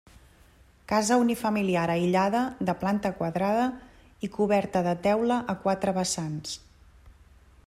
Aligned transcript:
Casa 0.91 1.17
unifamiliar 1.23 1.83
aïllada 1.97 2.41
de 2.71 2.75
planta 2.85 3.13
quadrada 3.21 3.69
i 4.29 4.33
coberta 4.39 4.85
de 4.91 4.99
teula 5.07 5.41
a 5.55 5.61
quatre 5.69 5.99
vessants. 6.03 6.61